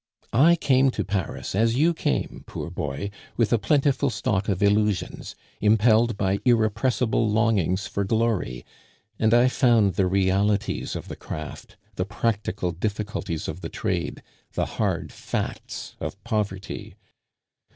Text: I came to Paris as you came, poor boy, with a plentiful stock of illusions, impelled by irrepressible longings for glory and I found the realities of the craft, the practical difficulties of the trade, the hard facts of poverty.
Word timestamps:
I 0.33 0.55
came 0.55 0.89
to 0.97 1.03
Paris 1.03 1.53
as 1.53 1.75
you 1.75 1.93
came, 1.93 2.43
poor 2.47 2.71
boy, 2.71 3.11
with 3.37 3.53
a 3.53 3.59
plentiful 3.59 4.09
stock 4.09 4.49
of 4.49 4.63
illusions, 4.63 5.35
impelled 5.59 6.17
by 6.17 6.39
irrepressible 6.43 7.29
longings 7.29 7.85
for 7.85 8.03
glory 8.03 8.65
and 9.19 9.31
I 9.31 9.47
found 9.47 9.93
the 9.93 10.07
realities 10.07 10.95
of 10.95 11.07
the 11.07 11.15
craft, 11.15 11.77
the 11.97 12.05
practical 12.05 12.71
difficulties 12.71 13.47
of 13.47 13.61
the 13.61 13.69
trade, 13.69 14.23
the 14.53 14.65
hard 14.65 15.11
facts 15.13 15.95
of 15.99 16.19
poverty. 16.23 16.95